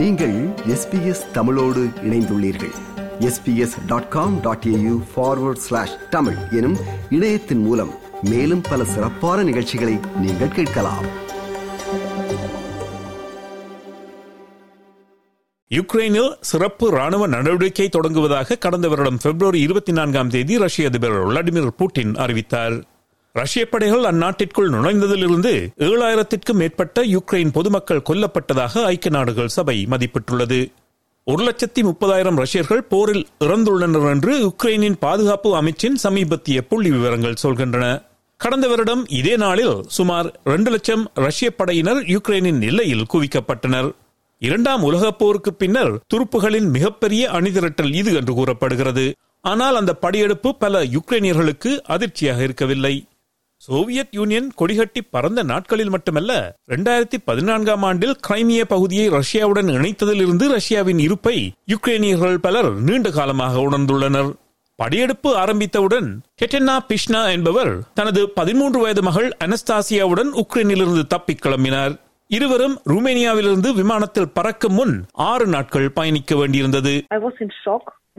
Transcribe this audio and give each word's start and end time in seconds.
நீங்கள் 0.00 0.48
எஸ்பிஎஸ் 0.48 1.30
தமிழோடு 1.32 1.88
இணைந்துள்ளீர்கள். 2.02 2.72
SBS 3.20 3.86
dot 3.86 4.08
com 4.08 4.40
dot 4.40 4.64
AU 4.66 5.02
forward 5.16 5.62
slash 5.66 6.08
Tamil 6.10 6.36
எனும் 6.50 6.76
இணையத்தின் 7.10 7.62
மூலம் 7.62 7.90
மேலும் 8.22 8.60
பல 8.60 8.84
சிறப்பான 8.84 9.42
நிகழ்ச்சிகளை 9.42 9.98
நீங்கள் 10.16 10.48
கேட்கலாம். 10.48 11.04
யுக்ரைனில் 15.68 16.36
சிறப்பு 16.40 16.90
ராணுவ 16.90 17.26
நடவடிக்கை 17.26 17.88
தொடங்குவதாக 17.92 18.58
கடந்த 18.58 18.88
வருடம் 18.88 19.18
பிப்ரவரி 19.22 19.60
இருபத்தி 19.60 19.92
நான்காம் 19.92 20.28
தேதி 20.28 20.58
ரஷ்ய 20.58 20.88
அதிபர் 20.88 21.26
விளாடிமிர் 21.26 21.70
புட்டின் 21.78 22.16
அறிவித்தார். 22.16 22.82
ரஷ்ய 23.32 23.68
படைகள் 23.68 24.02
அந்நாட்டிற்குள் 24.02 24.70
நுழைந்ததிலிருந்து 24.70 25.68
ஏழாயிரத்திற்கும் 25.78 26.52
மேற்பட்ட 26.52 27.04
யுக்ரைன் 27.04 27.52
பொதுமக்கள் 27.52 28.02
கொல்லப்பட்டதாக 28.10 28.82
ஐக்கிய 28.82 29.16
நாடுகள் 29.16 29.48
சபை 29.48 29.86
மதிப்பிட்டுள்ளது. 29.90 30.72
ஒரு 31.24 31.44
லட்சத்தி 31.44 31.80
முப்பதாயிரம் 31.80 32.34
ரஷ்யர்கள் 32.34 32.82
போரில் 32.82 33.26
இறந்துள்ளனர் 33.40 34.10
என்று 34.10 34.32
யுக்ரைனின் 34.46 34.96
பாதுகாப்பு 35.00 35.62
அமைச்சின் 35.62 35.94
சமீபத்திய 35.94 36.62
புள்ளி 36.62 36.90
விவரங்கள் 36.90 37.40
சொல்கின்றன. 37.42 38.02
கடந்த 38.36 38.68
வருடம் 38.68 39.06
இதே 39.08 39.36
நாளில் 39.36 39.82
சுமார் 39.86 40.40
இரண்டு 40.44 40.70
லட்சம் 40.70 41.10
ரஷ்ய 41.14 41.50
படையினர் 41.50 41.96
யுக்ரைனின் 41.96 42.60
எல்லையில் 42.60 43.06
குவிக்கப்பட்டனர். 43.12 43.92
இரண்டாம் 44.38 44.82
உலகப் 44.82 45.18
போருக்கு 45.18 45.54
பின்னர் 45.54 46.00
துருப்புகளின் 46.14 46.68
மிகப்பெரிய 46.70 47.30
அணிதிரட்டல் 47.30 47.94
இது 47.94 48.14
என்று 48.14 48.34
கூறப்படுகிறது. 48.34 49.14
ஆனால் 49.40 49.76
அந்த 49.76 49.94
படையெடுப்பு 49.94 50.56
பல 50.56 50.84
யுக்ரைனியர்களுக்கு 50.84 51.80
அதிர்ச்சியாக 51.80 52.42
இருக்கவில்லை. 52.42 53.06
சோவியத் 53.64 54.12
யூனியன் 54.12 54.50
கொடிகட்டி 54.58 55.00
பறந்த 55.10 55.42
நாட்களில் 55.42 55.90
மட்டுமல்ல 55.90 56.56
இரண்டாயிரத்தி 56.70 57.16
பதினான்காம் 57.24 57.82
ஆண்டில் 57.82 58.14
கிரைமிய 58.28 58.60
பகுதியை 58.64 59.08
ரஷ்யாவுடன் 59.08 59.68
இணைத்ததிலிருந்து 59.74 60.48
ரஷ்யாவின் 60.48 60.98
இருப்பை 60.98 61.52
யுக்ரைனியர்கள் 61.72 62.36
பலர் 62.36 62.74
நீண்ட 62.74 63.10
காலமாக 63.10 63.60
உணர்ந்துள்ளனர். 63.60 64.30
படையெடுப்பு 64.76 65.36
ஆரம்பித்தவுடன் 65.36 66.08
கெட்டனா 66.42 66.76
பிஷ்னா 66.88 67.30
என்பவர் 67.30 67.72
தனது 67.94 68.30
பதிமூன்று 68.30 68.80
வயது 68.80 69.02
மகள் 69.02 69.36
அனஸ்தாசியாவுடன் 69.44 70.32
உக்ரைனிலிருந்து 70.44 71.04
தப்பி 71.06 71.36
கிளம்பினார். 71.42 71.98
இருவரும் 72.28 72.80
ருமேனியாவிலிருந்து 72.88 73.74
விமானத்தில் 73.74 74.32
பறக்கும் 74.34 74.74
முன் 74.74 75.04
ஆறு 75.12 75.46
நாட்கள் 75.46 75.90
பயணிக்க 75.90 76.34
வேண்டியிருந்தது. 76.34 76.94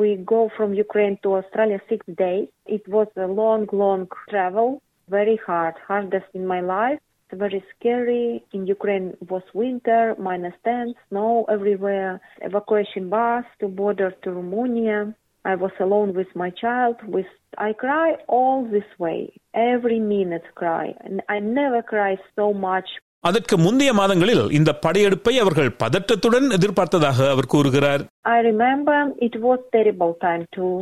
We 0.01 0.11
go 0.31 0.39
from 0.57 0.69
Ukraine 0.83 1.17
to 1.23 1.29
Australia 1.39 1.79
six 1.89 1.99
days. 2.21 2.45
It 2.75 2.83
was 2.91 3.09
a 3.19 3.27
long, 3.39 3.63
long 3.71 4.07
travel, 4.29 4.69
very 5.11 5.37
hard, 5.45 5.75
hardest 5.87 6.29
in 6.33 6.47
my 6.47 6.61
life. 6.61 6.99
It's 7.29 7.39
very 7.39 7.63
scary. 7.73 8.43
In 8.53 8.61
Ukraine 8.77 9.09
was 9.29 9.43
winter, 9.53 10.15
minus 10.17 10.57
10, 10.63 10.95
snow 11.09 11.45
everywhere, 11.55 12.21
evacuation 12.41 13.09
bus 13.09 13.45
to 13.59 13.67
border 13.67 14.11
to 14.23 14.31
Romania. 14.31 15.13
I 15.43 15.55
was 15.55 15.75
alone 15.79 16.13
with 16.13 16.31
my 16.35 16.49
child. 16.63 16.95
With 17.15 17.31
I 17.57 17.73
cry 17.73 18.07
all 18.27 18.59
this 18.75 18.89
way, 18.97 19.21
every 19.53 19.99
minute 19.99 20.47
cry, 20.55 20.85
and 21.05 21.21
I 21.27 21.39
never 21.39 21.81
cry 21.81 22.17
so 22.37 22.53
much 22.53 22.89
அதற்கு 23.28 23.54
முந்தைய 23.56 23.92
மாதங்களில் 23.92 24.42
இந்த 24.58 24.70
படையெடுப்பை 24.84 25.32
அவர்கள் 25.42 25.70
பதற்றத்துடன் 25.82 26.48
எதிர்பார்த்ததாக 26.56 27.18
அவர் 27.34 27.52
கூறுகிறார் 27.54 28.02
I 28.34 28.40
remember 28.50 28.96
it 29.26 29.34
was 29.46 29.58
terrible 29.76 30.12
time 30.26 30.44
too. 30.56 30.74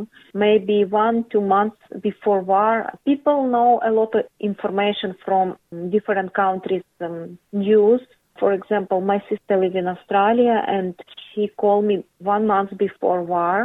Maybe 0.44 0.76
one, 1.04 1.16
two 1.32 1.44
months 1.54 1.80
before 2.08 2.40
war, 2.52 2.74
people 3.10 3.38
know 3.54 3.70
a 3.90 3.92
lot 3.98 4.12
of 4.20 4.24
information 4.50 5.10
from 5.24 5.44
different 5.94 6.30
countries' 6.42 6.90
um, 7.00 7.18
news. 7.66 8.02
For 8.36 8.50
example, 8.58 9.00
my 9.12 9.18
sister 9.30 9.56
lives 9.62 9.78
in 9.82 9.88
Australia 9.94 10.56
and 10.76 10.94
she 11.26 11.42
called 11.62 11.84
me 11.90 11.96
one 12.32 12.46
month 12.46 12.72
before 12.86 13.20
war 13.36 13.56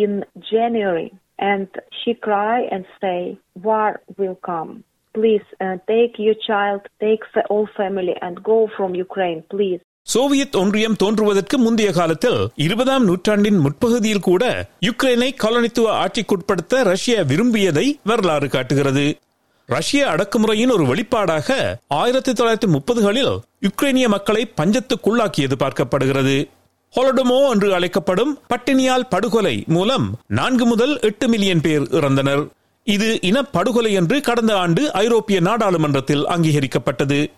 in 0.00 0.12
January 0.52 1.08
and 1.50 1.68
she 1.98 2.14
cry 2.28 2.56
and 2.74 2.84
say, 3.00 3.18
war 3.66 3.88
will 4.18 4.38
come. 4.50 4.72
Please 5.19 5.47
uh, 5.63 5.77
take 5.87 6.11
your 6.17 6.35
child, 6.47 6.79
take 6.99 7.23
the 7.35 7.41
whole 7.47 7.67
family 7.77 8.13
and 8.19 8.37
go 8.43 8.65
from 8.77 8.91
Ukraine, 8.95 9.41
please. 9.49 9.79
Soviet 10.01 10.55
ஒன்றியம் 10.55 10.95
தோன்றுவதற்கு 10.95 11.57
முந்தைய 11.57 11.91
காலத்தில் 11.91 12.47
இருபதாம் 12.55 13.03
நூற்றாண்டின் 13.03 13.57
முற்பகுதியில் 13.57 14.19
கூட 14.19 14.69
யுக்ரைனை 14.81 15.29
காலனித்துவ 15.43 16.05
ஆட்சிக்குட்படுத்த 16.05 16.83
Russia 16.83 17.21
விரும்பியதை 17.21 17.99
வரலாறு 18.03 18.49
காட்டுகிறது. 18.49 19.17
ரஷ்ய 19.65 20.07
அடக்குமுறையின் 20.07 20.71
ஒரு 20.71 20.85
வெளிப்பாடாக 20.85 21.51
ஆயிரத்தி 21.87 22.31
தொள்ளாயிரத்தி 22.31 22.77
முப்பதுகளில் 22.77 23.39
யுக்ரைனிய 23.61 24.07
மக்களை 24.07 24.51
பஞ்சத்துக்குள்ளாக்கியது 24.61 25.55
பார்க்கப்படுகிறது. 25.59 26.49
ஹொலடமோ 26.95 27.49
என்று 27.49 27.73
அழைக்கப்படும் 27.73 28.37
பட்டினியால் 28.49 29.07
படுகொலை 29.09 29.63
மூலம் 29.67 30.17
நான்கு 30.27 30.65
முதல் 30.65 30.99
எட்டு 30.99 31.27
மில்லியன் 31.27 31.61
பேர் 31.61 31.81
இறந்தனர். 31.81 32.47
இது 32.83 33.19
இனப்படுகொலை 33.21 33.91
என்று 33.91 34.21
கடந்த 34.21 34.57
ஆண்டு 34.57 34.93
ஐரோப்பிய 34.93 35.39
நாடாளுமன்றத்தில் 35.39 36.27
அங்கீகரிக்கப்பட்டது. 36.27 37.31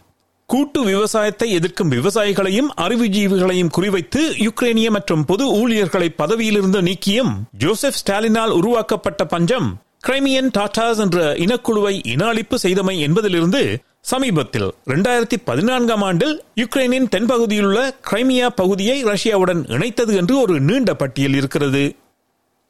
கூட்டு 0.45 0.83
விவசாயத்தை 0.83 1.51
எதிர்க்கும் 1.51 1.91
விவசாயிகளையும் 1.91 2.69
அறிவுஜீவிகளையும் 2.77 3.71
குறிவைத்து 3.77 4.21
யுக்ரைனிய 4.37 4.89
மற்றும் 4.89 5.25
பொது 5.25 5.51
ஊழியர்களை 5.51 6.09
பதவியிலிருந்து 6.09 6.81
நீக்கியும் 6.81 7.33
ஜோசப் 7.51 7.93
ஸ்டாலினால் 7.93 8.49
உருவாக்கப்பட்ட 8.49 9.25
பஞ்சம் 9.25 9.83
கிரைமியன் 10.07 10.49
டாட்டாஸ் 10.57 10.99
என்ற 10.99 11.33
இனக்குழுவை 11.33 12.07
இன 12.07 12.25
அழிப்பு 12.25 12.55
செய்தமை 12.63 12.99
என்பதிலிருந்து 12.99 13.77
சமீபத்தில் 14.01 14.69
இரண்டாயிரத்தி 14.85 15.37
பதினான்காம் 15.45 16.01
ஆண்டில் 16.01 16.43
யுக்ரைனின் 16.55 17.07
தென்பகுதியிலுள்ள 17.15 17.91
கிரைமியா 18.11 18.47
பகுதியை 18.55 19.03
ரஷ்யாவுடன் 19.03 19.63
இணைத்தது 19.67 20.15
என்று 20.15 20.41
ஒரு 20.41 20.59
நீண்ட 20.59 20.93
பட்டியல் 20.93 21.33
இருக்கிறது. 21.33 21.95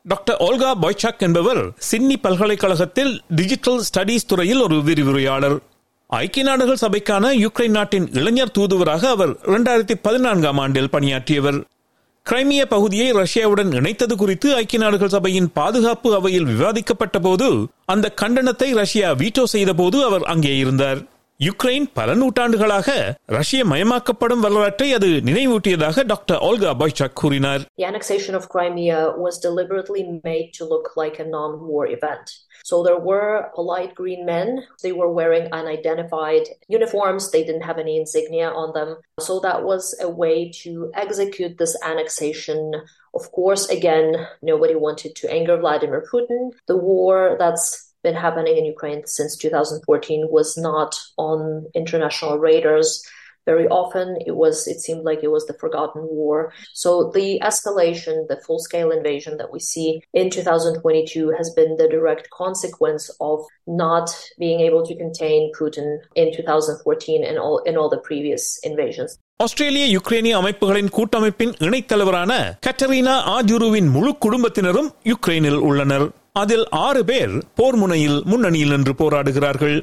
டாக்டர் 0.07 0.37
ஓல்கா 0.39 0.71
பாய்சாக் 0.81 1.17
என்பவர் 1.17 1.71
சிட்னி 1.77 2.17
பல்கலைக்கழகத்தில் 2.17 3.21
டிஜிட்டல் 3.29 3.79
ஸ்டடீஸ் 3.87 4.27
துறையில் 4.27 4.61
ஒரு 4.61 4.83
விரிவுரையாளர். 4.83 5.55
ஐக்கிய 6.07 6.43
நாடுகள் 6.45 6.79
சபைக்கான 6.81 7.31
யுக்ரைன் 7.35 7.75
நாட்டின் 7.77 8.05
இளைஞர் 8.11 8.51
தூதுவராக 8.51 9.09
அவர் 9.09 9.33
இரண்டாயிரத்தி 9.45 9.95
பதினான்காம் 10.01 10.57
ஆண்டில் 10.57 10.89
பணியாற்றியவர். 10.89 11.59
கிரைமிய 12.25 12.65
பகுதியை 12.65 13.11
ரஷ்யாவுடன் 13.11 13.71
இணைத்தது 13.71 14.15
குறித்து 14.15 14.55
ஐக்கிய 14.55 14.83
நாடுகள் 14.83 15.09
சபையின் 15.09 15.51
பாதுகாப்பு 15.53 16.15
அவையில் 16.15 16.45
விவாதிக்கப்பட்ட 16.45 17.19
போது 17.19 17.67
அந்த 17.85 18.13
கண்டனத்தை 18.21 18.69
ரஷ்யா 18.73 19.11
வீட்டோ 19.11 19.43
செய்த 19.43 19.73
போது 19.73 20.03
அவர் 20.03 20.23
அங்கே 20.23 20.55
இருந்தார். 20.55 21.01
யுக்ரைன் 21.40 21.86
பல 21.98 22.14
நூற்றாண்டுகளாக 22.20 22.88
ரஷ்ய 23.36 23.60
மயமாக்கப்படும் 23.70 24.42
வரலாற்றை 24.44 24.88
அது 24.96 25.08
நினைவூட்டியதாக 25.28 26.02
டாக்டர் 26.10 26.42
ஓல்கா 26.48 26.72
பாய்சாக் 26.80 27.18
கூறினார் 27.20 27.62
The 27.78 27.86
annexation 27.90 28.34
of 28.38 28.44
Crimea 28.54 28.98
was 29.24 29.36
deliberately 29.46 30.02
made 30.28 30.48
to 30.58 30.64
look 30.72 30.86
like 31.02 31.16
a 31.24 31.26
non-war 31.36 31.84
event. 31.96 32.26
So 32.70 32.82
there 32.86 33.00
were 33.10 33.30
polite 33.58 33.92
green 34.00 34.22
men. 34.34 34.48
They 34.84 34.92
were 35.00 35.10
wearing 35.20 35.46
unidentified 35.60 36.46
uniforms. 36.78 37.30
They 37.34 37.42
didn't 37.48 37.68
have 37.70 37.78
any 37.84 37.94
insignia 38.02 38.48
on 38.62 38.68
them. 38.78 38.90
So 39.28 39.34
that 39.46 39.60
was 39.70 39.84
a 40.08 40.10
way 40.22 40.36
to 40.62 40.72
execute 41.04 41.54
this 41.62 41.74
annexation. 41.92 42.60
Of 43.14 43.32
course, 43.32 43.64
again, 43.78 44.08
nobody 44.52 44.76
wanted 44.86 45.14
to 45.20 45.32
anger 45.38 45.56
Vladimir 45.64 46.02
Putin. 46.12 46.42
The 46.72 46.80
war 46.92 47.14
that's 47.42 47.66
been 48.04 48.14
happening 48.14 48.56
in 48.56 48.64
Ukraine 48.64 49.02
since 49.06 49.36
2014 49.36 50.28
was 50.30 50.56
not 50.58 50.92
on 51.18 51.38
international 51.74 52.38
radars. 52.38 52.90
Very 53.46 53.66
often 53.68 54.06
it 54.26 54.36
was, 54.36 54.56
it 54.68 54.80
seemed 54.80 55.02
like 55.04 55.20
it 55.22 55.28
was 55.28 55.44
the 55.46 55.54
forgotten 55.54 56.02
war. 56.18 56.52
So 56.74 56.90
the 57.14 57.40
escalation, 57.42 58.28
the 58.28 58.36
full 58.46 58.58
scale 58.58 58.90
invasion 58.90 59.38
that 59.38 59.50
we 59.54 59.60
see 59.60 59.88
in 60.12 60.28
2022 60.28 61.30
has 61.38 61.48
been 61.58 61.76
the 61.76 61.88
direct 61.88 62.28
consequence 62.42 63.04
of 63.20 63.38
not 63.66 64.08
being 64.38 64.60
able 64.60 64.82
to 64.86 64.94
contain 64.94 65.50
Putin 65.58 65.88
in 66.14 66.32
2014 66.34 67.24
and 67.24 67.38
all, 67.38 67.58
in 67.70 67.76
all 67.78 67.88
the 67.88 68.02
previous 68.10 68.44
invasions. 68.62 69.10
ஆஸ்திரேலிய 69.44 69.84
யுக்ரைனிய 69.96 70.32
அமைப்புகளின் 70.40 70.90
கூட்டமைப்பின் 70.96 71.52
இணைத்தலைவரான 71.66 72.32
கட்டரீனா 72.66 73.14
ஆஜுருவின் 73.36 73.88
முழு 73.88 74.12
குடும்பத்தினரும் 74.24 74.90
யுக்ரைனில் 75.04 75.60
உள்ளனர் 75.68 76.06
அதில் 76.34 76.66
ஆறு 76.86 77.04
பேர் 77.04 77.34
போர் 77.54 77.76
முனையில் 77.76 78.18
முன்னணியில் 78.24 78.74
நின்று 78.74 78.94
போராடுகிறார்கள் 79.02 79.78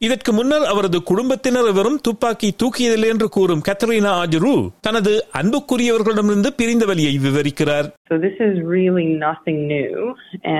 இதற்கு 0.00 0.30
முன்னர் 0.32 0.64
அவரது 0.70 0.98
குடும்பத்தினர் 1.02 1.68
எவரும் 1.72 1.98
துப்பாக்கி 2.00 2.48
தூக்கியதில்லை 2.62 3.08
என்று 3.14 3.26
கூறும் 3.28 3.62
கத்தரீனா 3.68 4.12
ஆஜுரு 4.22 4.54
தனது 4.80 5.12
அன்புக்குரியவர்களிடமிருந்து 5.40 6.50
பிரிந்த 6.60 6.86
வழியை 6.86 7.14
விவரிக்கிறார் 7.18 7.88
So 8.08 8.16
this 8.18 8.38
is 8.46 8.54
really 8.74 9.06
nothing 9.20 9.58
new, 9.68 9.92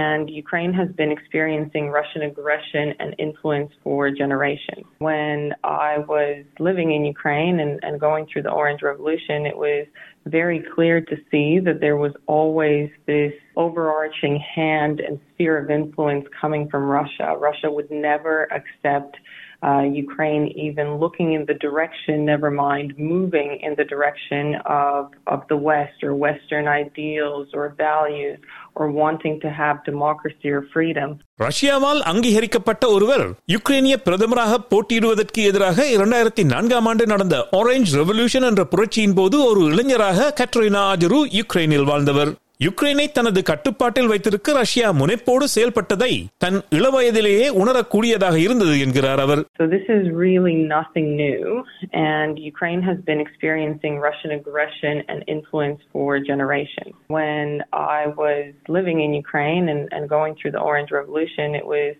and 0.02 0.22
Ukraine 0.42 0.72
has 0.72 0.90
been 1.00 1.10
experiencing 1.10 1.84
Russian 1.90 2.22
aggression 2.22 2.86
and 3.00 3.10
influence 3.18 3.72
for 3.84 3.98
generations. 4.22 4.84
When 5.08 5.40
I 5.88 5.92
was 6.12 6.36
living 6.60 6.92
in 6.92 7.04
Ukraine 7.06 7.58
and, 7.60 7.74
and 7.86 8.00
going 8.00 8.24
through 8.28 8.44
the 8.48 8.54
Orange 8.62 8.82
Revolution, 8.82 9.38
it 9.44 9.58
was 9.66 9.82
very 10.27 10.63
clear 10.75 11.01
to 11.01 11.15
see 11.31 11.59
that 11.59 11.79
there 11.79 11.97
was 11.97 12.13
always 12.25 12.89
this 13.05 13.33
overarching 13.55 14.39
hand 14.39 14.99
and 14.99 15.19
sphere 15.33 15.57
of 15.57 15.69
influence 15.69 16.25
coming 16.39 16.69
from 16.69 16.83
Russia. 16.83 17.35
Russia 17.37 17.71
would 17.71 17.89
never 17.89 18.43
accept 18.51 19.17
uh, 19.61 19.81
Ukraine 19.81 20.47
even 20.57 20.95
looking 20.95 21.33
in 21.33 21.45
the 21.45 21.55
direction, 21.55 22.25
never 22.25 22.49
mind 22.51 22.93
moving 22.97 23.59
in 23.59 23.75
the 23.75 23.85
direction 23.85 24.55
of, 24.65 25.01
of 25.27 25.39
the 25.47 25.57
West 25.59 26.03
or 26.03 26.13
Western 26.17 26.67
ideals 26.69 27.47
or 27.53 27.73
values 27.79 28.37
or 28.75 28.91
wanting 28.93 29.39
to 29.41 29.49
have 29.51 29.83
democracy 29.83 30.49
or 30.49 30.61
freedom. 30.73 31.09
ரஷ்யாவால் 31.47 32.01
அங்கீகரிக்கப்பட்ட 32.11 32.83
ஒருவர் 32.89 33.25
யுக்ரைனிய 33.55 33.95
பிரதமராக 34.05 34.53
போட்டியிடுவதற்கு 34.71 35.41
எதிராக 35.43 35.85
இரண்டாயிரத்தி 35.97 36.43
நான்காம் 36.53 36.87
ஆண்டு 36.91 37.05
நடந்த 37.07 37.37
orange 37.59 37.93
revolution 38.01 38.47
என்ற 38.49 38.65
புரட்சியின் 38.65 39.13
போது 39.13 39.39
ஒரு 39.49 39.63
இளைஞராக 39.73 40.33
கட்ரினா 40.41 40.83
ஆஜரு 40.93 41.19
யுக்ரைனில் 41.39 41.89
வாழ்ந்தவர் 41.91 42.31
யுக்ரைனை 42.64 43.04
தனது 43.12 43.40
கட்டுப்பாட்டில் 43.42 44.10
வைத்திருக்க 44.10 44.52
ரஷ்யா 44.58 44.88
முனைப்போடு 44.98 45.44
செயல்பட்டதை 45.54 46.10
தன் 46.44 46.58
இளவயதிலேயே 46.78 47.46
உணரக்கூடியதாக 47.60 48.36
இருந்தது 48.46 48.74
என்கிறார் 48.84 49.22
அவர் 49.24 49.42
So 49.60 49.66
this 49.74 49.86
is 49.96 50.04
really 50.24 50.54
nothing 50.76 51.08
new, 51.24 51.46
and 52.12 52.32
Ukraine 52.52 52.82
has 52.90 52.98
been 53.08 53.20
experiencing 53.26 53.94
Russian 54.08 54.32
aggression 54.38 54.94
and 55.10 55.20
influence 55.36 55.80
for 55.92 56.08
generations. 56.30 56.92
When 57.18 57.48
I 57.98 58.02
was 58.22 58.46
living 58.78 59.00
in 59.06 59.12
Ukraine 59.24 59.66
and, 59.72 59.82
and 59.96 60.04
going 60.16 60.34
through 60.38 60.54
the 60.58 60.64
Orange 60.70 60.92
Revolution, 61.00 61.48
it 61.60 61.66
was 61.76 61.92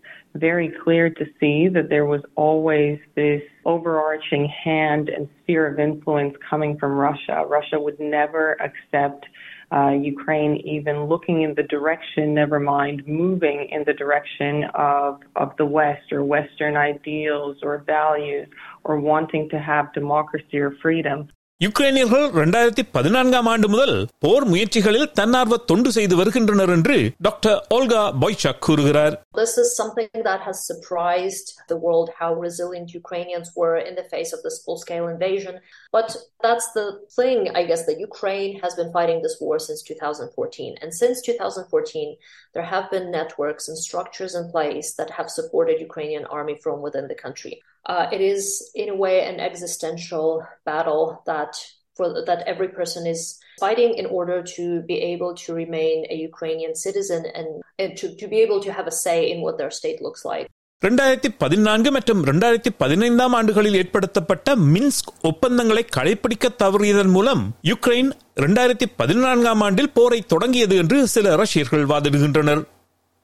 very 0.47 0.69
clear 0.85 1.07
to 1.21 1.25
see 1.41 1.59
that 1.69 1.89
there 1.95 2.07
was 2.15 2.23
always 2.47 2.95
this 3.15 3.43
overarching 3.75 4.45
hand 4.65 5.09
and 5.15 5.29
sphere 5.41 5.67
of 5.73 5.79
influence 5.79 6.35
coming 6.51 6.79
from 6.79 6.93
Russia. 7.09 7.37
Russia 7.57 7.79
would 7.87 7.99
never 8.19 8.45
accept 8.69 9.23
uh, 9.72 9.90
Ukraine 9.90 10.56
even 10.58 11.06
looking 11.06 11.42
in 11.42 11.54
the 11.54 11.64
direction, 11.64 12.34
never 12.34 12.60
mind 12.60 13.06
moving 13.06 13.68
in 13.70 13.84
the 13.86 13.94
direction 13.94 14.64
of, 14.76 15.20
of 15.36 15.52
the 15.58 15.66
West 15.66 16.12
or 16.12 16.24
Western 16.24 16.78
ideals 16.78 17.58
or 17.62 17.80
values 17.80 18.48
or 18.86 19.00
wanting 19.00 19.50
to 19.50 19.60
have 19.60 19.92
democracy 19.94 20.58
or 20.58 20.72
freedom. 20.82 21.30
யுக்ரைனியர்கள் 21.61 22.25
இரண்டாயிரத்தி 22.37 22.83
பதினான்காம் 22.95 23.49
ஆண்டு 23.51 23.67
முதல் 23.69 23.93
போர் 24.19 24.45
முயற்சிகளில் 24.45 25.13
தன்னார்வ 25.19 25.57
தொண்டு 25.71 25.91
செய்து 25.93 26.15
வருகின்றனர் 26.17 26.73
என்று 26.77 26.97
டாக்டர் 27.27 27.59
ஓல்கா 27.77 28.01
பாய்சாக் 28.23 28.63
கூறுகிறார் 28.67 29.15
This 29.43 29.53
is 29.63 29.69
something 29.81 30.11
that 30.29 30.41
has 30.49 30.59
surprised 30.71 31.49
the 31.73 31.79
world 31.85 32.09
how 32.21 32.31
resilient 32.47 32.91
Ukrainians 33.03 33.49
were 33.61 33.77
in 33.89 33.95
the 34.01 34.07
face 34.15 34.33
of 34.37 34.41
this 34.47 34.57
full 34.65 34.79
scale 34.85 35.07
invasion. 35.15 35.55
But 35.93 36.09
that's 36.47 36.69
the 36.79 36.87
thing, 37.19 37.39
I 37.61 37.65
guess, 37.71 37.85
that 37.89 38.05
Ukraine 38.09 38.53
has 38.65 38.75
been 38.81 38.93
fighting 38.99 39.21
this 39.23 39.39
war 39.45 39.57
since 39.69 39.83
2014. 39.83 40.77
And 40.83 40.91
since 41.03 41.17
2014, 41.23 42.17
there 42.55 42.69
have 42.75 42.89
been 42.95 43.17
networks 43.21 43.67
and 43.69 43.79
structures 43.79 44.35
in 44.41 44.51
place 44.57 44.91
that 45.01 45.13
have 45.19 45.31
supported 45.39 45.87
Ukrainian 45.89 46.27
army 46.39 46.57
from 46.65 46.79
within 46.89 47.09
the 47.13 47.21
country. 47.25 47.55
Uh, 47.88 48.08
it 48.12 48.22
is, 48.22 48.70
in 48.76 48.90
a 48.90 48.96
way, 48.96 49.24
an 49.24 49.40
existential 49.40 50.28
battle 50.66 51.04
that 51.26 51.54
for 51.96 52.08
that 52.24 52.44
every 52.46 52.68
person 52.70 53.08
is 53.08 53.22
fighting 53.60 53.94
in 53.96 54.06
order 54.08 54.44
to 54.46 54.64
be 54.84 54.98
able 55.04 55.34
to 55.36 55.54
remain 55.54 56.06
a 56.10 56.18
Ukrainian 56.22 56.76
citizen 56.76 57.22
and, 57.34 57.48
and 57.80 57.98
to, 57.98 58.14
to 58.16 58.28
be 58.28 58.40
able 58.40 58.60
to 58.62 58.72
have 58.72 58.88
a 58.88 58.92
say 58.94 59.32
in 59.32 59.42
what 59.42 59.58
their 59.58 59.72
state 59.72 60.02
looks 60.02 60.24
like. 60.26 60.48
ரெண்டாயிரத்தி 60.84 61.30
பதினான்கு 61.42 61.90
மற்றும் 61.92 62.20
ரெண்டாயிரத்தி 62.30 62.72
பதினைந்தாம் 62.82 63.36
ஆண்டுகளில் 63.38 63.78
ஏற்படுத்தப்பட்ட 63.80 64.54
Minsk 64.74 65.10
ஒப்பந்தங்களை 65.30 65.84
கடைபிடிக்க 65.96 66.52
தவறியதன் 66.62 67.12
மூலம் 67.16 67.42
யுக்ரைன் 67.70 68.10
இரண்டாயிரத்தி 68.42 68.88
பதினான்காம் 69.00 69.62
ஆண்டில் 69.68 69.94
போரை 69.96 70.20
தொடங்கியது 70.34 70.76
என்று 70.84 71.00
சில 71.16 71.36
ரஷ்யர்கள் 71.36 71.86
வாதிடுகின்றனர் 71.92 72.62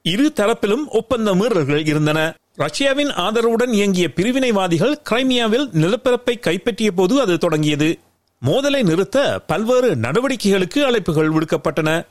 இரு 0.04 0.26
தரப்பிலும் 0.40 0.84
ஒப்பந்த 1.00 1.34
மீறல்கள் 1.40 1.84
இருந்தன 1.92 2.18
ரஷ்யாவின் 2.56 3.08
ஆதரவுடன் 3.08 3.72
இயங்கிய 3.72 4.08
பிரிவினைவாதிகள் 4.16 4.92
கிரைமியாவில் 5.10 5.64
நிலப்பரப்பை 5.72 6.38
கைப்பற்றிய 6.38 6.92
போது 6.92 7.20
அது 7.20 7.38
தொடங்கியது. 7.38 7.98
மோதலை 8.46 8.82
நிறுத்த 8.82 9.38
பல்வேறு 9.46 9.96
நடவடிக்கைகளுக்கு 9.96 10.80
அழைப்புகள் 10.88 11.32
விடுக்கப்பட்டன. 11.34 12.06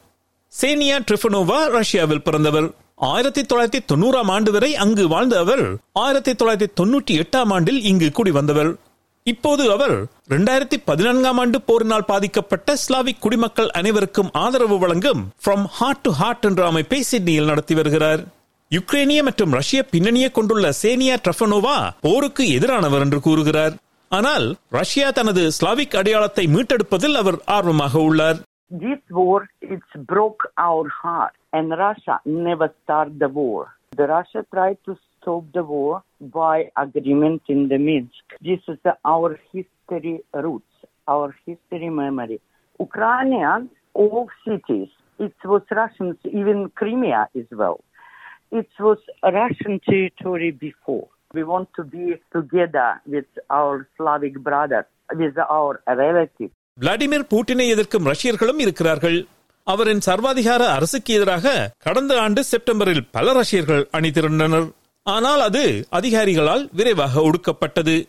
சேனியா 0.61 0.97
ட்ரிஃபனோவா 1.07 1.65
ரஷ்யாவில் 1.65 2.21
பிறந்தவர். 2.21 2.67
ஆயிரத்தி 2.95 3.41
தொள்ளாயிரத்தி 3.41 3.79
தொண்ணூறாம் 3.93 4.31
ஆண்டு 4.31 4.51
வரை 4.51 4.75
அங்கு 4.75 5.07
வாழ்ந்த 5.07 5.39
அவர் 5.39 5.75
ஆயிரத்தி 5.93 6.31
தொள்ளாயிரத்தி 6.31 6.69
தொன்னூற்றி 6.81 7.21
எட்டாம் 7.21 7.53
ஆண்டில் 7.53 7.81
இங்கு 7.83 8.11
குடி 8.11 8.31
வந்தவர் 8.31 8.75
இப்போது 9.23 9.71
அவர் 9.71 10.05
இரண்டாயிரத்தி 10.29 10.77
பதினான்காம் 10.85 11.37
ஆண்டு 11.37 11.61
போரினால் 11.61 12.05
பாதிக்கப்பட்ட 12.05 12.75
ஸ்லாவிக் 12.75 13.21
குடிமக்கள் 13.21 13.69
அனைவருக்கும் 13.69 14.29
ஆதரவு 14.33 14.79
வழங்கும் 14.79 15.31
ஃப்ரம் 15.43 15.63
ஹார்ட் 15.63 16.01
டு 16.01 16.11
ஹார்ட் 16.11 16.45
என்ற 16.45 16.65
அமைப்பை 16.65 17.01
சிட்னியில் 17.01 17.45
நடத்தி 17.45 17.75
வருகிறார். 17.75 18.23
யுக்ரைனிய 18.75 19.21
மற்றும் 19.27 19.55
ரஷ்ய 19.59 19.79
பின்னணியை 19.91 20.29
கொண்டுள்ள 20.35 20.67
சேனியா 20.81 21.15
ட்ரஃபனோவா 21.25 21.77
போருக்கு 22.05 22.43
எதிரானவர் 22.57 23.03
என்று 23.05 23.19
கூறுகிறார் 23.25 23.73
ஆனால் 24.11 24.45
ரஷ்யா 24.77 25.07
தனது 25.17 25.43
ஸ்லாவிக் 25.57 25.97
அடையாளத்தை 25.99 26.45
மீட்டெடுப்பதில் 26.55 27.19
அவர் 27.23 27.39
ஆர்வமாக 27.57 28.03
உள்ளார் 28.09 28.39
This 28.83 29.01
war, 29.11 29.39
it's 29.63 29.93
broke 30.11 30.43
our 30.59 30.85
heart, 31.01 31.33
and 31.53 31.67
Russia 31.79 32.15
never 32.45 32.67
started 32.75 33.17
the 33.19 33.29
war. 33.31 33.59
The 33.93 34.07
Russia 34.07 34.41
tried 34.53 34.79
to 34.87 34.93
stop 35.03 35.43
the 35.51 35.63
war 35.65 35.91
by 36.37 36.55
agreement 36.77 37.43
in 37.47 37.67
the 37.67 37.79
Minsk. 37.79 38.23
This 38.41 38.61
is 38.67 38.77
the, 38.87 38.93
our 39.05 39.29
history 39.53 40.15
roots, 40.45 40.75
our 41.07 41.27
history 41.45 41.91
memory. 42.01 42.39
Ukrainians, 42.79 43.69
all 43.95 44.23
cities, 44.47 44.89
it 45.19 45.37
was 45.45 45.63
Russians, 45.73 46.17
even 46.33 46.57
Crimea 46.71 47.21
as 47.35 47.49
well. 47.53 47.77
It 48.59 48.69
was 48.79 48.99
Russian 49.21 49.79
territory 49.89 50.49
before. 50.65 51.05
We 51.33 51.43
want 51.51 51.67
to 51.77 51.83
be 51.93 52.05
together 52.35 52.89
with 53.11 53.29
our 53.49 53.75
Slavic 53.97 54.35
brothers, 54.43 54.85
with 55.19 55.37
our 55.57 55.71
relatives. 55.85 56.51
Vladimir 56.81 57.25
பூட்டினை 57.29 57.67
எதிர்க்கும் 57.67 58.05
ரஷ்யர்களும் 58.05 58.59
இருக்கிறார்கள். 58.59 59.25
அவரின் 59.63 60.03
சர்வாதிகார 60.05 60.67
அரசுக்கு 60.77 61.13
எதிராக 61.13 61.71
கடந்த 61.79 62.21
ஆண்டு 62.21 62.43
செப்டம்பரில் 62.43 63.07
பல 63.11 63.33
ரஷ்யர்கள் 63.33 63.87
அணிதிரண்டனர். 63.93 64.71
ஆனால் 65.03 65.39
அது 65.39 65.85
அதிகாரிகளால் 65.91 66.69
விரைவாக 66.71 67.21
ஒடுக்கப்பட்டது. 67.21 68.07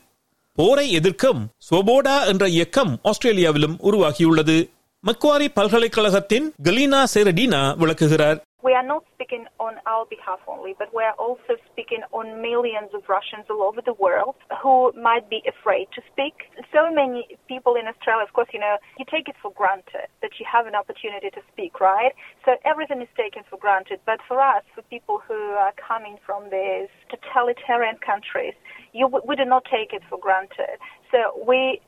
போரை 0.52 0.93
எதிர்க்கும் 0.93 1.49
ஸ்வபோடா 1.70 2.26
என்ற 2.26 2.49
இயக்கம் 2.49 2.99
ஆஸ்திரேலியாவிலும் 3.02 3.76
உருவாகியுள்ளது. 3.82 4.73
மக்வாரி 5.06 5.46
பல்கலைக்கழகத்தின் 5.55 6.52
கலீனா 6.62 7.05
செரடினா 7.14 7.76
விளக்குகிறார். 7.76 8.41
We 8.75 8.79
are 8.79 8.82
not 8.82 9.05
speaking 9.15 9.47
on 9.61 9.75
our 9.87 10.05
behalf 10.06 10.41
only, 10.49 10.75
but 10.76 10.93
we 10.93 11.05
are 11.05 11.15
also 11.15 11.55
speaking 11.71 12.00
on 12.11 12.43
millions 12.43 12.91
of 12.93 13.03
Russians 13.09 13.46
all 13.48 13.63
over 13.63 13.81
the 13.81 13.93
world 13.94 14.34
who 14.60 14.91
might 15.01 15.31
be 15.31 15.43
afraid 15.46 15.87
to 15.94 16.03
speak. 16.10 16.51
So 16.72 16.91
many 16.91 17.39
people 17.46 17.77
in 17.77 17.87
Australia, 17.87 18.25
of 18.27 18.32
course, 18.32 18.48
you 18.53 18.58
know, 18.58 18.79
you 18.98 19.05
take 19.08 19.29
it 19.29 19.37
for 19.41 19.53
granted 19.53 20.10
that 20.22 20.41
you 20.41 20.46
have 20.51 20.67
an 20.67 20.75
opportunity 20.75 21.31
to 21.31 21.41
speak, 21.53 21.79
right? 21.79 22.15
So 22.44 22.56
everything 22.65 23.01
is 23.01 23.06
taken 23.17 23.44
for 23.48 23.60
granted. 23.60 24.01
But 24.06 24.19
for 24.27 24.41
us, 24.41 24.65
for 24.75 24.82
people 24.91 25.22
who 25.22 25.55
are 25.55 25.72
coming 25.79 26.17
from 26.27 26.51
these 26.51 26.91
totalitarian 27.15 27.98
countries, 28.03 28.55
you, 28.93 29.06
we 29.06 29.37
do 29.37 29.44
not 29.44 29.67
take 29.70 29.93
it 29.93 30.03
for 30.10 30.19
granted. 30.19 30.82
So 31.13 31.31
we 31.46 31.79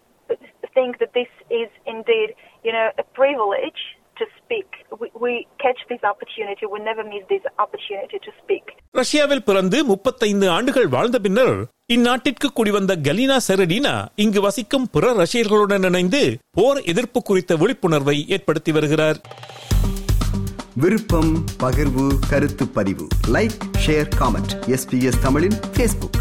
think 0.72 1.00
that 1.00 1.14
this 1.14 1.30
is 1.50 1.66
indeed, 1.84 2.34
you 2.62 2.70
know, 2.70 2.90
a 2.96 3.02
privilege 3.02 3.95
to 4.16 4.26
speak. 4.36 4.68
We, 5.00 5.06
we 5.16 5.32
catch 5.58 5.80
this 5.88 6.02
opportunity. 6.04 6.64
We 6.66 6.78
never 6.80 7.04
miss 7.04 7.24
this 7.28 7.44
opportunity 7.58 8.18
to 8.20 8.32
speak. 8.40 8.64
ரஷ்யாவில் 8.94 9.44
பிறந்து 9.44 9.78
முப்பத்தைந்து 9.84 10.46
ஆண்டுகள் 10.50 10.88
வாழ்ந்த 10.88 11.18
பின்னர் 11.20 11.56
இந்நாட்டிற்கு 11.92 12.48
குடிவந்த 12.52 12.92
galena 13.02 13.36
செரடினா 13.48 13.94
இங்கு 14.16 14.40
வசிக்கும் 14.40 14.88
பிற 14.90 15.12
ரஷ்யர்களுடன் 15.14 15.84
இணைந்து 15.84 16.22
போர் 16.50 16.80
எதிர்ப்பு 16.84 17.22
குறித்த 17.22 17.56
விழிப்புணர்வை 17.56 18.16
ஏற்படுத்தி 18.36 18.72
வருகிறார் 18.72 19.20
விருப்பம் 20.76 21.30
பகிர்வு 21.62 22.06
கருத்து 22.30 22.64
பதிவு 22.72 23.04
லைக் 23.32 23.54
ஷேர் 23.84 24.10
காமெண்ட் 24.18 24.54
எஸ்பிஎஸ் 24.74 25.22
தமிழின் 25.22 25.58
ஃபேஸ்புக் 25.74 26.18